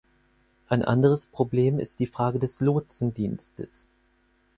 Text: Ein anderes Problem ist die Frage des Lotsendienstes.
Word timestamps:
Ein 0.67 0.81
anderes 0.83 1.27
Problem 1.27 1.77
ist 1.77 1.99
die 1.99 2.07
Frage 2.07 2.39
des 2.39 2.59
Lotsendienstes. 2.59 3.91